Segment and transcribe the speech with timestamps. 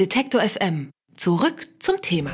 [0.00, 0.90] Detektor FM.
[1.14, 2.32] Zurück zum Thema.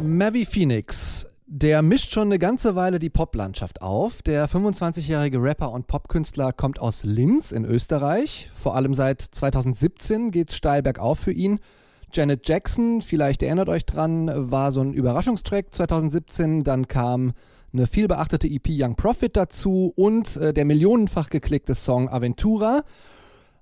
[0.00, 1.26] Mavi Phoenix.
[1.46, 4.22] Der mischt schon eine ganze Weile die Poplandschaft auf.
[4.22, 8.52] Der 25-jährige Rapper und Popkünstler kommt aus Linz in Österreich.
[8.54, 11.58] Vor allem seit 2017 geht's steil bergauf für ihn.
[12.12, 16.62] Janet Jackson, vielleicht erinnert euch dran, war so ein Überraschungstrack 2017.
[16.62, 17.32] Dann kam
[17.72, 22.82] eine vielbeachtete EP Young Profit dazu und äh, der millionenfach geklickte Song Aventura.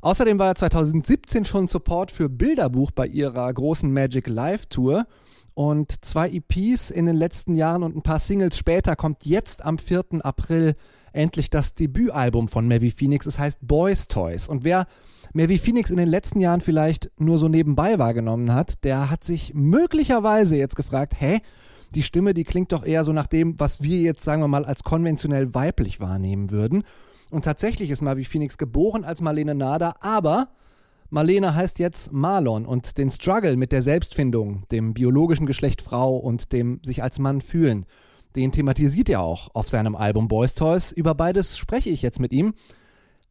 [0.03, 5.07] Außerdem war er 2017 schon Support für Bilderbuch bei ihrer großen Magic Live Tour.
[5.55, 9.79] Und zwei EPs in den letzten Jahren und ein paar Singles später kommt jetzt am
[9.79, 10.25] 4.
[10.25, 10.75] April
[11.13, 13.27] endlich das Debütalbum von Mavi Phoenix.
[13.27, 14.49] Es heißt Boys Toys.
[14.49, 14.87] Und wer
[15.35, 19.53] Mavi Phoenix in den letzten Jahren vielleicht nur so nebenbei wahrgenommen hat, der hat sich
[19.55, 21.41] möglicherweise jetzt gefragt, hä?
[21.95, 24.65] Die Stimme, die klingt doch eher so nach dem, was wir jetzt, sagen wir mal,
[24.65, 26.85] als konventionell weiblich wahrnehmen würden.
[27.31, 30.49] Und tatsächlich ist Mavi Phoenix geboren als Marlene Nader, aber
[31.11, 36.53] Marlene heißt jetzt Marlon und den Struggle mit der Selbstfindung, dem biologischen Geschlecht Frau und
[36.53, 37.87] dem sich als Mann fühlen,
[38.37, 40.93] den thematisiert er auch auf seinem Album Boys Toys.
[40.93, 42.55] Über beides spreche ich jetzt mit ihm.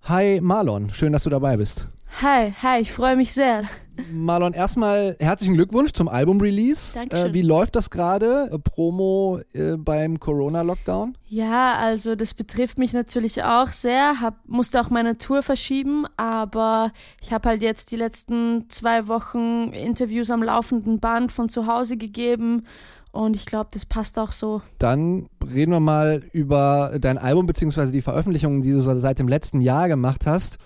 [0.03, 1.87] Hi Marlon, schön, dass du dabei bist.
[2.21, 3.63] Hi, hi, ich freue mich sehr.
[4.11, 6.95] Marlon, erstmal herzlichen Glückwunsch zum Album-Release.
[6.95, 7.31] Dankeschön.
[7.31, 8.49] Äh, wie läuft das gerade?
[8.51, 11.17] Äh, Promo äh, beim Corona-Lockdown?
[11.27, 14.21] Ja, also das betrifft mich natürlich auch sehr.
[14.21, 19.71] Hab, musste auch meine Tour verschieben, aber ich habe halt jetzt die letzten zwei Wochen
[19.73, 22.65] Interviews am laufenden Band von zu Hause gegeben
[23.11, 24.61] und ich glaube, das passt auch so.
[24.77, 27.91] Dann reden wir mal über dein Album bzw.
[27.91, 30.57] die Veröffentlichungen, die du so seit dem letzten Jahr gemacht hast.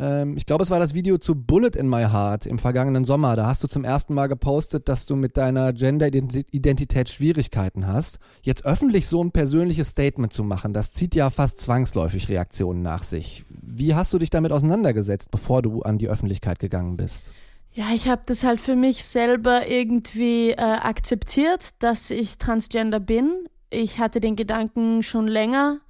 [0.00, 3.36] Ähm, ich glaube, es war das Video zu Bullet in My Heart im vergangenen Sommer.
[3.36, 8.18] Da hast du zum ersten Mal gepostet, dass du mit deiner Gender-Identität Schwierigkeiten hast.
[8.42, 13.02] Jetzt öffentlich so ein persönliches Statement zu machen, das zieht ja fast zwangsläufig Reaktionen nach
[13.02, 13.44] sich.
[13.50, 17.30] Wie hast du dich damit auseinandergesetzt, bevor du an die Öffentlichkeit gegangen bist?
[17.72, 23.44] Ja, ich habe das halt für mich selber irgendwie äh, akzeptiert, dass ich transgender bin.
[23.68, 25.80] Ich hatte den Gedanken schon länger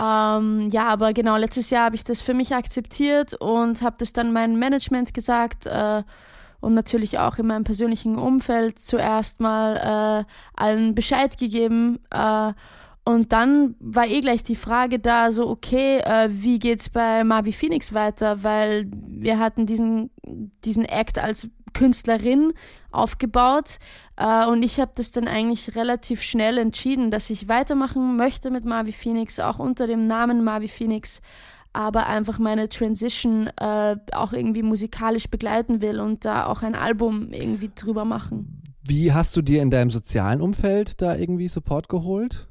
[0.00, 4.14] ähm, ja, aber genau, letztes Jahr habe ich das für mich akzeptiert und habe das
[4.14, 6.02] dann meinem Management gesagt äh,
[6.60, 11.98] und natürlich auch in meinem persönlichen Umfeld zuerst mal äh, allen Bescheid gegeben.
[12.10, 12.52] Äh,
[13.04, 17.52] und dann war eh gleich die Frage da, so, okay, äh, wie geht's bei Mavi
[17.52, 18.42] Phoenix weiter?
[18.42, 20.10] Weil wir hatten diesen,
[20.64, 21.48] diesen Act als
[21.80, 22.52] Künstlerin
[22.90, 23.78] aufgebaut.
[24.16, 28.66] Äh, und ich habe das dann eigentlich relativ schnell entschieden, dass ich weitermachen möchte mit
[28.66, 31.22] Mavi Phoenix, auch unter dem Namen Mavi Phoenix,
[31.72, 37.32] aber einfach meine Transition äh, auch irgendwie musikalisch begleiten will und da auch ein Album
[37.32, 38.62] irgendwie drüber machen.
[38.82, 42.49] Wie hast du dir in deinem sozialen Umfeld da irgendwie Support geholt?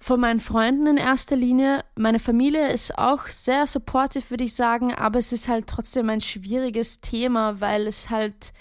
[0.00, 1.84] Von meinen Freunden in erster Linie.
[1.94, 6.22] Meine Familie ist auch sehr supportive, würde ich sagen, aber es ist halt trotzdem ein
[6.22, 8.52] schwieriges Thema, weil es halt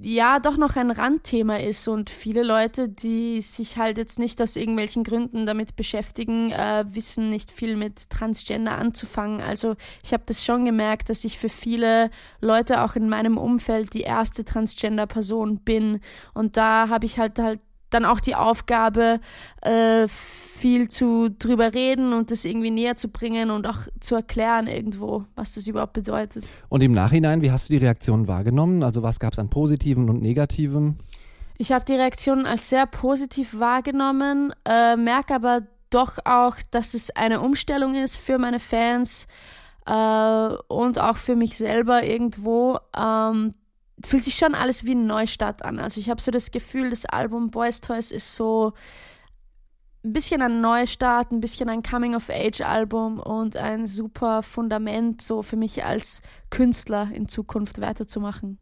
[0.00, 4.56] ja doch noch ein Randthema ist und viele Leute, die sich halt jetzt nicht aus
[4.56, 9.40] irgendwelchen Gründen damit beschäftigen, äh, wissen nicht viel mit Transgender anzufangen.
[9.40, 13.92] Also ich habe das schon gemerkt, dass ich für viele Leute auch in meinem Umfeld
[13.92, 16.00] die erste Transgender-Person bin
[16.34, 19.20] und da habe ich halt halt dann auch die Aufgabe,
[19.62, 24.66] äh, viel zu drüber reden und das irgendwie näher zu bringen und auch zu erklären
[24.66, 26.46] irgendwo, was das überhaupt bedeutet.
[26.68, 28.82] Und im Nachhinein, wie hast du die Reaktionen wahrgenommen?
[28.82, 30.98] Also was gab es an positiven und negativen?
[31.58, 37.10] Ich habe die Reaktionen als sehr positiv wahrgenommen, äh, merke aber doch auch, dass es
[37.10, 39.26] eine Umstellung ist für meine Fans
[39.86, 42.78] äh, und auch für mich selber irgendwo.
[42.96, 43.54] Ähm,
[44.04, 45.78] fühlt sich schon alles wie ein Neustart an.
[45.78, 48.72] Also ich habe so das Gefühl, das Album Boys Toys ist so
[50.04, 55.84] ein bisschen ein Neustart, ein bisschen ein Coming-of-Age-Album und ein super Fundament so für mich
[55.84, 58.58] als Künstler in Zukunft weiterzumachen.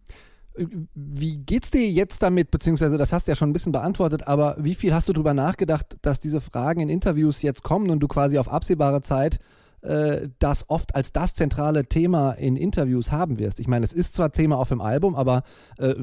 [0.95, 4.57] Wie geht's dir jetzt damit, beziehungsweise das hast du ja schon ein bisschen beantwortet, aber
[4.59, 8.09] wie viel hast du darüber nachgedacht, dass diese Fragen in Interviews jetzt kommen und du
[8.09, 9.39] quasi auf absehbare Zeit
[9.83, 13.61] äh, das oft als das zentrale Thema in Interviews haben wirst?
[13.61, 15.43] Ich meine, es ist zwar Thema auf dem Album, aber
[15.79, 15.95] äh,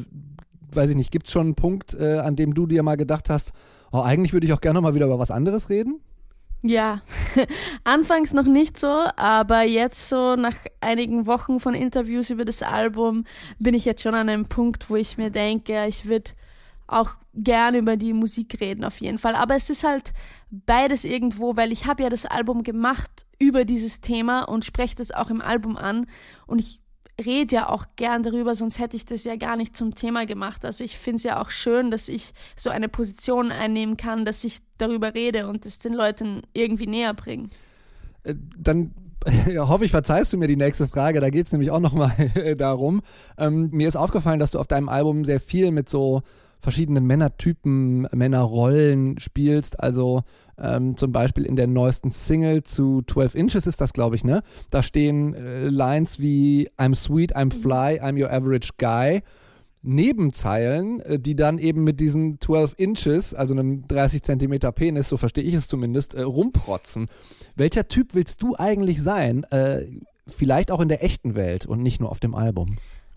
[0.71, 3.29] weiß ich nicht, gibt es schon einen Punkt, äh, an dem du dir mal gedacht
[3.29, 3.53] hast,
[3.91, 6.01] oh, eigentlich würde ich auch gerne mal wieder über was anderes reden?
[6.65, 7.01] Ja,
[7.83, 13.25] anfangs noch nicht so, aber jetzt so nach einigen Wochen von Interviews über das Album
[13.59, 16.31] bin ich jetzt schon an einem Punkt, wo ich mir denke, ich würde
[16.87, 19.35] auch gerne über die Musik reden auf jeden Fall.
[19.35, 20.13] Aber es ist halt
[20.49, 25.11] beides irgendwo, weil ich habe ja das Album gemacht über dieses Thema und spreche das
[25.11, 26.05] auch im Album an
[26.45, 26.79] und ich
[27.23, 30.65] rede ja auch gern darüber, sonst hätte ich das ja gar nicht zum Thema gemacht.
[30.65, 34.43] Also ich finde es ja auch schön, dass ich so eine Position einnehmen kann, dass
[34.43, 37.49] ich darüber rede und es den Leuten irgendwie näher bringe.
[38.23, 38.93] Äh, dann
[39.51, 41.21] ja, hoffe ich, verzeihst du mir die nächste Frage.
[41.21, 42.11] Da geht es nämlich auch nochmal
[42.57, 43.01] darum.
[43.37, 46.23] Ähm, mir ist aufgefallen, dass du auf deinem Album sehr viel mit so
[46.63, 49.79] verschiedenen Männertypen, Männerrollen spielst.
[49.79, 50.23] Also
[50.57, 54.41] ähm, zum Beispiel in der neuesten Single zu 12 Inches ist das, glaube ich, ne?
[54.71, 59.21] Da stehen äh, Lines wie I'm sweet, I'm fly, I'm your average guy.
[59.81, 65.17] Nebenzeilen, äh, die dann eben mit diesen 12 Inches, also einem 30 Zentimeter Penis, so
[65.17, 67.07] verstehe ich es zumindest, äh, rumprotzen.
[67.55, 69.43] Welcher Typ willst du eigentlich sein?
[69.51, 69.87] Äh,
[70.25, 72.67] vielleicht auch in der echten Welt und nicht nur auf dem Album.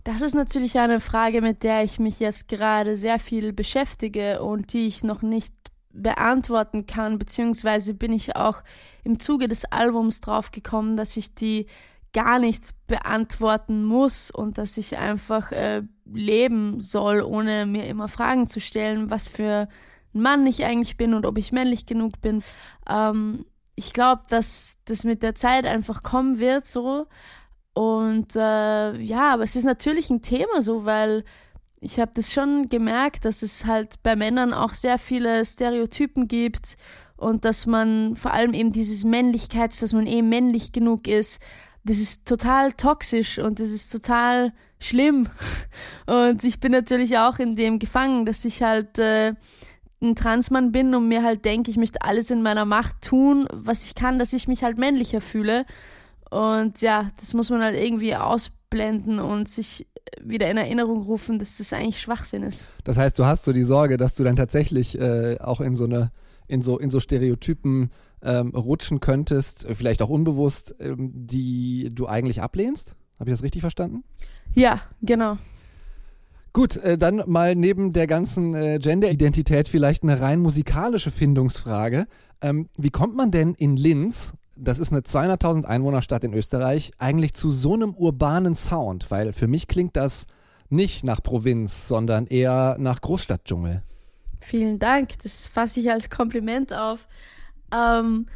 [0.07, 4.71] Das ist natürlich eine Frage, mit der ich mich jetzt gerade sehr viel beschäftige und
[4.71, 5.53] die ich noch nicht
[5.91, 8.63] beantworten kann, beziehungsweise bin ich auch
[9.03, 11.65] im Zuge des Albums drauf gekommen, dass ich die
[12.13, 18.47] gar nicht beantworten muss und dass ich einfach äh, leben soll, ohne mir immer Fragen
[18.47, 19.67] zu stellen, was für
[20.13, 22.43] ein Mann ich eigentlich bin und ob ich männlich genug bin.
[22.89, 23.45] Ähm,
[23.75, 27.07] ich glaube, dass das mit der Zeit einfach kommen wird, so.
[27.77, 31.23] Und äh, ja, aber es ist natürlich ein Thema so, weil
[31.79, 36.75] ich habe das schon gemerkt, dass es halt bei Männern auch sehr viele Stereotypen gibt
[37.17, 41.39] und dass man vor allem eben dieses Männlichkeits, dass man eben männlich genug ist,
[41.83, 45.29] das ist total toxisch und das ist total schlimm.
[46.07, 49.33] Und ich bin natürlich auch in dem gefangen, dass ich halt äh,
[50.01, 53.85] ein Transmann bin und mir halt denke, ich möchte alles in meiner Macht tun, was
[53.85, 55.65] ich kann, dass ich mich halt männlicher fühle.
[56.29, 59.87] Und ja, das muss man halt irgendwie ausblenden und sich
[60.21, 62.69] wieder in Erinnerung rufen, dass das eigentlich Schwachsinn ist.
[62.83, 65.85] Das heißt, du hast so die Sorge, dass du dann tatsächlich äh, auch in so
[65.85, 66.11] eine,
[66.47, 67.91] in so, in so Stereotypen
[68.21, 72.95] ähm, rutschen könntest, vielleicht auch unbewusst, ähm, die du eigentlich ablehnst?
[73.19, 74.03] Habe ich das richtig verstanden?
[74.53, 75.37] Ja, genau.
[76.53, 82.07] Gut, äh, dann mal neben der ganzen äh, Gender-Identität vielleicht eine rein musikalische Findungsfrage.
[82.41, 87.33] Ähm, wie kommt man denn in Linz das ist eine 200.000 Einwohnerstadt in Österreich, eigentlich
[87.33, 90.27] zu so einem urbanen Sound, weil für mich klingt das
[90.69, 93.83] nicht nach Provinz, sondern eher nach Großstadtdschungel.
[94.41, 97.07] Vielen Dank, das fasse ich als Kompliment auf.
[97.73, 98.27] Ähm,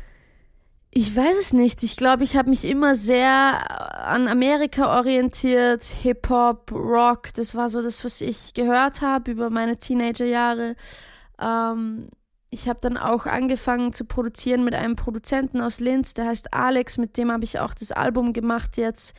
[0.94, 1.84] ich weiß es nicht.
[1.84, 7.34] Ich glaube, ich habe mich immer sehr an Amerika orientiert, Hip-Hop, Rock.
[7.36, 10.76] Das war so das, was ich gehört habe über meine Teenagerjahre.
[11.40, 12.10] Ähm,
[12.54, 16.98] ich habe dann auch angefangen zu produzieren mit einem Produzenten aus Linz, der heißt Alex,
[16.98, 19.16] mit dem habe ich auch das Album gemacht jetzt.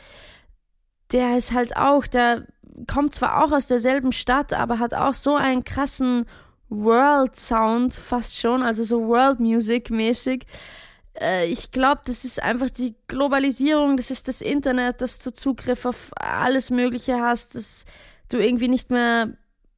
[1.12, 2.46] Der ist halt auch, der
[2.87, 6.26] kommt zwar auch aus derselben Stadt, aber hat auch so einen krassen
[6.69, 10.44] World Sound fast schon, also so World Music mäßig.
[11.19, 15.87] Äh, ich glaube, das ist einfach die Globalisierung, das ist das Internet, dass du Zugriff
[15.87, 17.87] auf alles Mögliche hast, dass
[18.29, 19.31] du irgendwie nicht mehr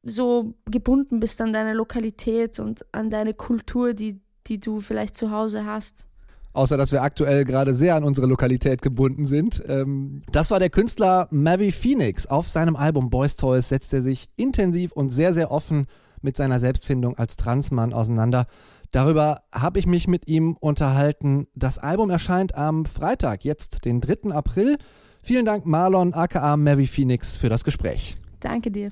[0.05, 5.31] so gebunden bist an deine Lokalität und an deine Kultur, die, die du vielleicht zu
[5.31, 6.07] Hause hast.
[6.53, 9.61] Außer dass wir aktuell gerade sehr an unsere Lokalität gebunden sind.
[9.67, 12.27] Ähm, das war der Künstler Mavi Phoenix.
[12.27, 15.87] Auf seinem Album Boys Toys setzt er sich intensiv und sehr, sehr offen
[16.21, 18.47] mit seiner Selbstfindung als Transmann auseinander.
[18.91, 21.47] Darüber habe ich mich mit ihm unterhalten.
[21.55, 24.31] Das Album erscheint am Freitag, jetzt den 3.
[24.31, 24.77] April.
[25.21, 28.15] Vielen Dank, Marlon, aka Mavi Phoenix, für das Gespräch.
[28.39, 28.91] Danke dir.